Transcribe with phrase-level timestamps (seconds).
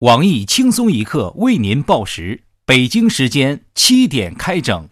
[0.00, 4.88] 网易轻松一刻为您报时，北京时间七点开整。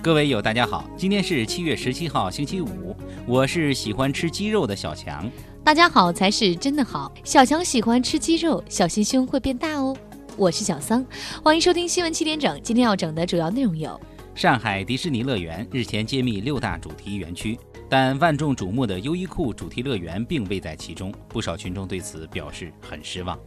[0.00, 2.96] 各位友，大家好，今天是七月十七号，星期五，
[3.26, 5.28] 我是喜欢吃鸡肉的小强。
[5.68, 9.94] 大家好才是真的好，小强喜欢吃鸡肉，小心胸会变大哦。
[10.34, 11.04] 我是小桑，
[11.44, 12.58] 欢迎收听新闻七点整。
[12.62, 14.00] 今天要整的主要内容有：
[14.34, 23.38] 上海迪士尼乐园日前揭秘六大主题园区，但万众瞩目的优衣库主题乐园并未在其中，不少群众对此表示很失望。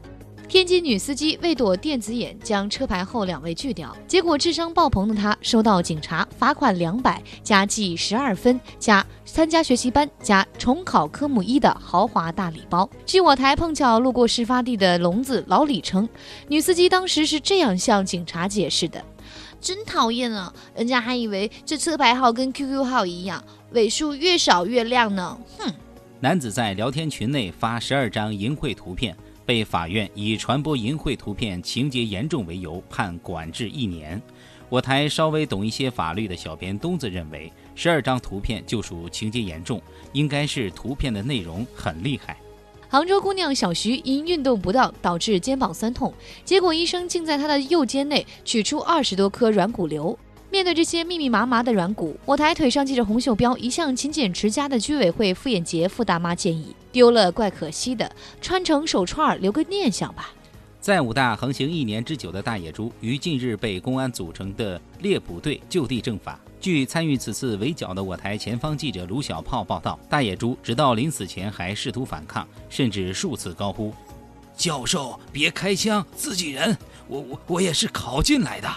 [0.52, 12.90] 天津女司机为躲电子眼，将车牌后两位锯掉，结果智商爆棚的她收到警察罚款两百加记十二分加参加学习班加重考科目一的豪华大礼包。
[13.05, 16.10] 据我台碰巧路过事发地的聋子老李称，
[16.50, 19.02] 女司机当时是这样向警察解释的
[19.62, 23.41] ：“真讨厌啊，人家还以为这车牌号跟 QQ 号一样，
[23.72, 25.74] 尾数越少越亮呢。”哼！
[26.20, 29.16] 男子在聊天群内发十二张淫秽图片。
[29.52, 34.21] 被法院以传播淫秽图片情节严重为由判管制一年。
[34.70, 39.82] 我台稍微懂一些法律的小编东子认为，十二张图片就属情节严重，
[40.13, 42.38] 应该是图片的内容很厉害。
[42.88, 46.13] 杭州姑娘小徐因运动不当导致肩膀酸痛，
[46.46, 50.18] 结果医生竟在她的右肩内取出二十多颗软骨瘤。
[50.52, 60.34] 面对这些密密麻麻的软骨，我台腿上系着红袖标、一向勤俭持家的居委会傅艳杰傅大妈建议：丢了怪可惜的，穿成手串留个念想吧。
[60.82, 66.38] 在武大横行一年之久的大野猪，于近日被公安组成的猎捕队就地正法。
[66.59, 73.94] 据参与此次围剿的我台前方记者卢小炮报道，大野猪直到临死前还试图反抗，甚至数次高呼
[74.57, 78.69] ：“教授，别开枪，自己人，我我我也是考进来的。”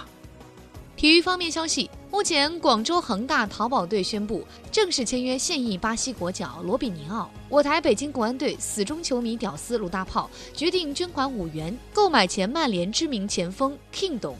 [1.04, 4.42] 体育方面消息，目前广州恒大淘宝队宣布
[4.72, 7.30] 正式签约现役巴西国脚罗比尼奥。
[7.50, 14.34] 我台北京国安队死忠球迷屌丝鲁大炮决定捐款五元购买前曼联知名前锋 King 董。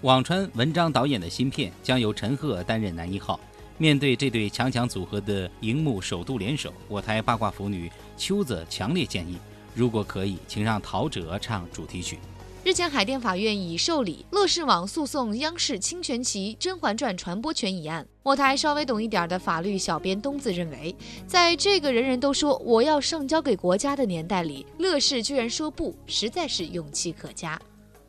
[0.00, 3.38] 网传文章导演的新片将由陈赫担任男一号。
[3.76, 9.36] 面对这对强强组合的荧幕首度联手，我台八卦腐女秋子强烈建议，
[9.74, 12.18] 如果可以，请让陶喆唱主题曲。
[12.64, 18.06] 日前，海淀法院已受理乐视网诉讼央视侵权其《甄嬛传》传播权一案。
[18.22, 20.94] 我台稍微懂一点的法律小编东子认为，
[21.26, 27.60] 在这个人人都说我要上交给国家的年代里，乐视居然说不，实在是勇气可嘉。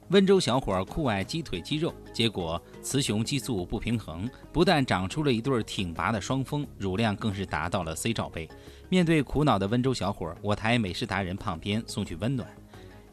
[0.09, 8.47] 温州小伙酷爱鸡腿鸡肉，结果雌雄激素不平衡，不但长出了一对挺拔的双峰，乳量更是达到了 C 罩杯。
[8.87, 12.47] 面对苦恼的温州小伙，我台美食达人胖编送去温暖：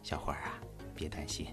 [0.03, 0.60] 小伙儿啊。
[1.01, 1.47] 别担心，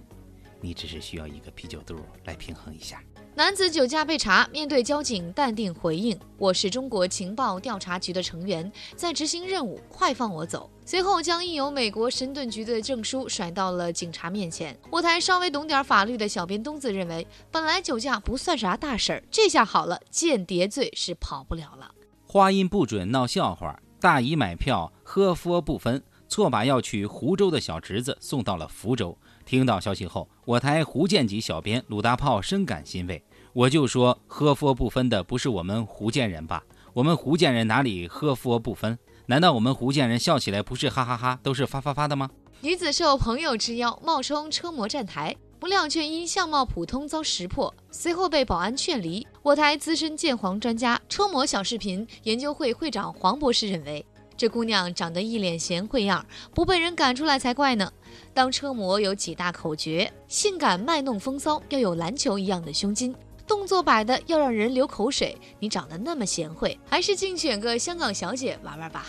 [0.60, 3.02] 你只是需要一个啤酒肚来平衡一下。
[3.34, 14.78] 男子酒驾被查，面对交警淡定回应：“我是中国情报调查局的成员，在执行任务，快放我走。”随后将印有美国神盾局的证书甩到了警察面前。
[14.92, 21.92] 我台稍微懂点法律的小编东子认为，本来酒驾不算啥大事儿，这下好了，间谍罪是跑不了了。
[22.26, 29.16] 话音不准闹笑话，大姨买票喝佛不分，错把要去湖州的小侄子送到了福州。
[29.48, 33.24] 听到消息后，我台胡建吉小编鲁大炮深感欣慰。
[33.54, 36.62] 我就说喝佛不分的不是我们福建人吧？
[36.94, 39.00] 我们福建人哪里喝佛不分？
[39.28, 42.30] 难道我们福建人笑起来不是哈哈哈，都是发发发的吗？
[42.60, 49.26] 女子受朋友之邀冒充车模站台，不料却因相貌普通遭识破，随后被保安劝离。
[49.42, 54.06] 我台资深鉴黄专家、车模小视频研究会会长黄博士认为。
[54.38, 57.92] 这姑娘长得一脸贤惠样，不被人赶出来才怪呢。
[58.36, 63.16] 当车模有几大口诀：性感卖弄风骚，要有篮球一样的胸襟，
[63.48, 65.36] 动作摆的要让人流口水。
[65.60, 69.08] 你长得那么贤惠，还是竞选个香港小姐玩玩吧。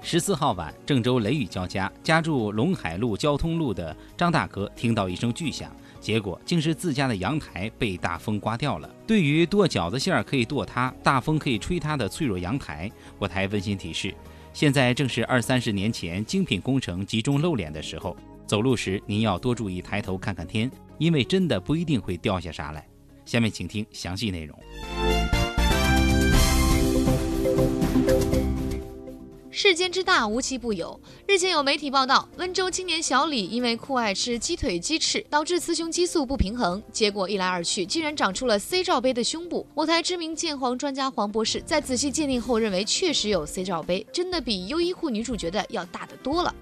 [0.00, 5.74] 十四号晚，郑州雷雨交加，家住陇海路交通路的张大哥听到一声巨响。
[6.00, 8.88] 结果竟是自家的阳台被大风刮掉了。
[9.06, 14.14] 对于剁饺子馅儿可以剁它，大风可以吹它的脆弱阳台，我台温馨提示：
[14.52, 18.16] 现在正是二三十年前精品工程集中露脸的时候，
[18.46, 22.86] 走路时您要多注意抬头看看天，因为真的不一定会掉下啥来。
[23.26, 24.58] 下面请听详细内容。
[29.62, 30.98] 世间之大，无奇不有。
[31.26, 39.66] 日前有媒体报道，温州青年小李因为酷爱吃鸡腿、鸡翅，导致雌雄激素不平衡，结果一来二去，竟然长出了 C 罩杯的胸部。
[39.74, 46.54] 我台知名鉴黄专家黄博士在仔细鉴定后认为，确实有 C 罩杯，真的比优衣库女主角的要大得多了。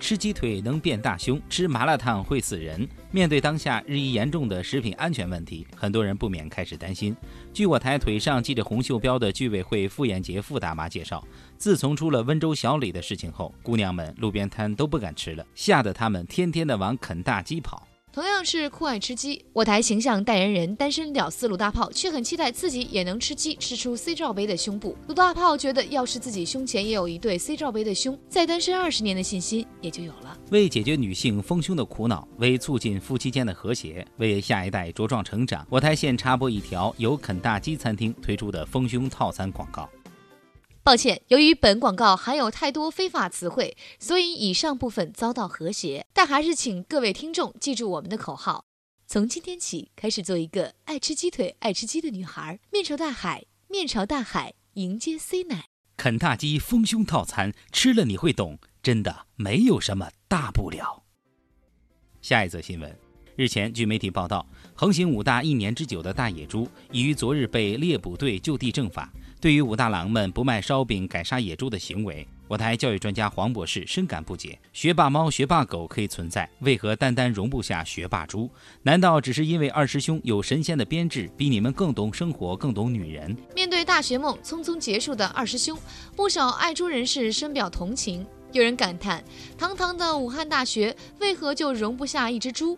[0.00, 2.88] 吃鸡腿能变大胸，吃麻辣烫会死人。
[3.10, 7.14] 面对当下日益严重的食品安全问题，很多人不免开始担心。
[7.52, 11.22] 据我台腿上系着红袖标的居委会妇炎洁傅大妈介绍，
[11.58, 17.86] 自从出了温州小李的事情后，姑娘们路边摊都不敢吃了，吓得她们天天的往啃大鸡跑。
[18.12, 24.96] 同样是酷爱吃鸡，我台形象代言人单身屌丝鲁大炮却很期待自己也能吃鸡，吃出 C 罩杯的胸部。
[25.06, 30.36] 鲁大炮觉得，要是自己胸前也有一对 C 罩杯的胸，再单身二十年的信心也就有了。
[30.50, 39.88] 为解决女性丰胸的苦恼，为促进夫妻间的和谐，为下一代茁壮成长，我台现插播一条由肯大基餐厅推出的丰胸套餐广告。
[40.82, 46.06] 抱歉，由于本广告含有太多非法词汇，所以以上部分遭到和谐。
[46.14, 48.64] 但还是请各位听众记住我们的口号：
[49.06, 52.58] 从今天起，开始做一个爱吃鸡腿、爱吃鸡的女孩。
[52.72, 55.66] 面朝大海，面朝大海，迎接 C 奶。
[55.98, 61.04] 肯大基丰胸套餐，吃了你会懂，真的没有什么大不了。
[62.22, 62.98] 下一则新闻。
[63.36, 69.10] 日前，据媒体报道，横行武大一年之久的大野猪已于昨日被猎捕队就地正法。
[69.40, 78.50] 对于武大郎们不卖烧饼改杀野猪的行为，我台教育专家黄博士深感不解：学霸猫、学霸狗可以存在，为何单单容不下学霸猪？
[78.82, 83.34] 难道只是因为二师兄有神仙的编制，比你们更懂生活、更懂女人？
[83.54, 85.78] 面对大学梦匆匆结束的二师兄，
[86.14, 88.26] 不少爱猪人士深表同情。
[88.52, 89.22] 有人感叹：
[89.56, 92.76] 堂堂的武汉大学，为何就容不下一只猪？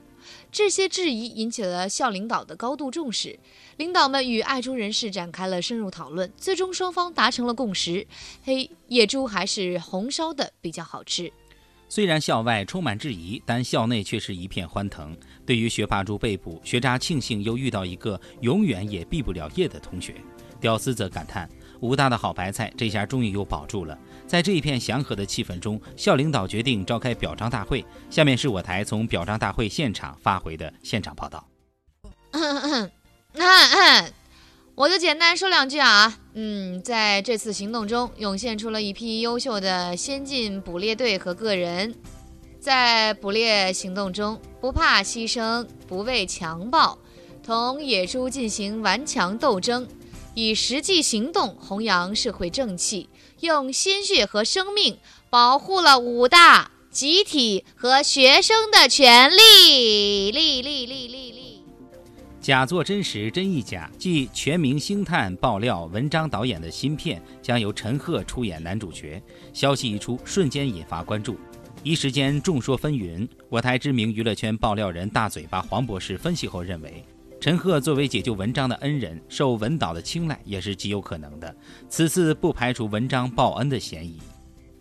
[0.53, 3.39] 这些质疑引起了校领导的高度重视，
[3.79, 8.07] 领导们与爱猪人士展开了深入讨论，最终双方达成了共识：
[8.45, 11.33] 嘿，野猪还是红烧的比较好吃。
[11.89, 15.17] 虽然校外充满质疑，但校内却是一片欢腾。
[15.45, 20.15] 对于学霸猪被捕，学渣庆幸又遇到一个永远也毕不了业的同学，
[20.61, 21.49] 屌丝则感叹。
[21.83, 23.99] 武大的好白菜，这下终于又保住了。
[24.27, 27.85] 在这一片祥和的气氛中，校领导决定召开表彰大会。
[28.09, 31.45] 下面是我台从表彰大会现场发回的现场报道。
[34.75, 41.95] 我就简单说两句啊，嗯，在这次行动中，涌现出了一批优秀的先进捕猎队和个人，
[42.61, 46.97] 在捕猎行动中不怕牺牲，不畏强暴，
[47.43, 49.87] 同野猪进行顽强斗争。
[50.35, 53.09] 以实际行动弘扬社会正气，
[53.41, 54.97] 用鲜血和生命
[55.29, 60.31] 保护了武大集体和学生的权利。
[60.33, 61.65] 利利利利利。
[62.41, 63.91] 假作真实，真亦假。
[63.99, 71.37] 继《全明星探》爆料文章导演的新片将由陈赫出演男主角，消息一出，瞬间引发关注，
[71.85, 73.29] 一时间众说纷纭。
[73.49, 77.05] 我台知名娱乐圈爆料人大嘴巴黄博士分析后认为。
[77.43, 81.53] 陈赫作为解救文章的恩人，受文导的青睐也是极有可能的。
[81.89, 84.17] 此次不排除文章报恩的嫌疑。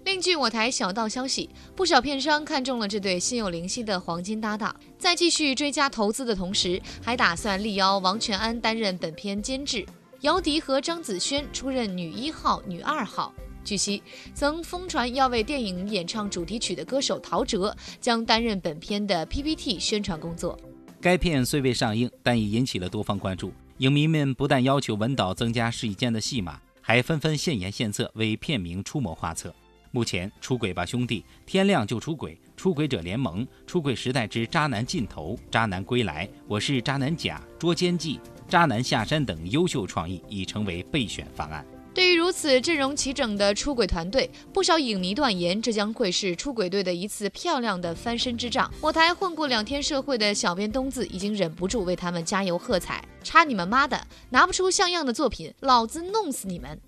[0.06, 9.84] 另据我台小道消息，不少片商看中了这对心有灵犀的黄金搭档，在继续追加投资的同时，还打算力邀王全安担任本片监制，
[10.20, 13.34] 姚笛和张子萱出任女一号、女二号。
[13.64, 14.04] 据悉，
[14.36, 20.56] 曾疯传要为电影演唱主题曲的歌手陶喆将担任本片的 PPT 宣传工作。
[21.02, 23.52] 该片虽未上映，但已引起了多方关注。
[23.80, 29.52] 影迷们不但要求文导增加试衣间的戏码，还纷纷献言献策，为片名出谋划策。
[29.90, 38.18] 目前，《出轨吧兄弟》《天亮就出轨》《出轨者联盟》《出轨时代之渣男尽头》《渣男归来》《我是渣男甲》《捉奸记》
[38.48, 41.66] 《渣男下山》等优秀创意已成为备选方案。
[41.94, 48.72] 对于如此阵容齐整的出轨团队，不少影迷断言，这将会是出轨队的一次漂亮的翻身之仗。
[48.80, 54.08] 我台混过两天社会的小编东子已经忍不住为他们加油喝彩，插你们妈的！
[54.30, 56.80] 拿不出像样的作品，老子弄死你们！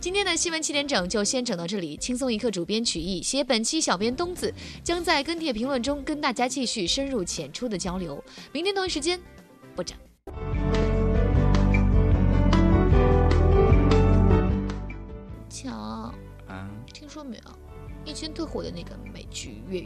[0.00, 8.22] 今天的新闻七点整就先整到这里，轻松一刻主编曲艺，写本期小编东子将在跟帖评论中跟大家继续深入浅出的交流。
[8.52, 9.20] 明天同一时间，
[9.74, 9.98] 不整。
[17.10, 17.42] 说没有，
[18.04, 19.84] 以前特火的那个美剧《越狱》，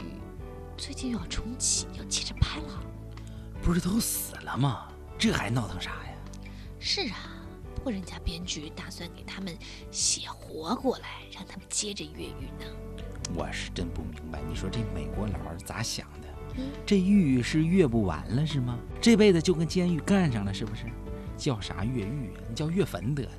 [0.77, 2.83] 最近又要重启，要接着拍了。
[3.63, 4.87] 不是都死了吗？
[5.17, 6.13] 这还闹腾啥呀？
[6.79, 7.17] 是啊，
[7.73, 9.57] 不过人家编剧打算给他们
[9.89, 12.65] 写活过来，让他们接着越狱呢。
[13.33, 16.61] 我是真不明白，你说这美国佬咋想的？
[16.85, 18.77] 这狱是越不完了是吗？
[19.01, 20.85] 这辈子就跟监狱干上了是不是？
[21.35, 22.43] 叫啥越狱啊？
[22.47, 23.31] 你叫越坟得了。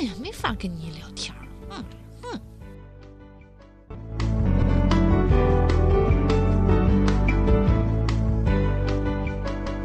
[0.00, 1.34] 哎呀，没法跟你聊天。
[1.68, 1.84] 嗯。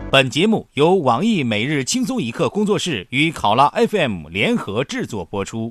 [0.10, 5.64] 本节目由网易每日轻松一刻工作室与考拉 FM 联合制作播出。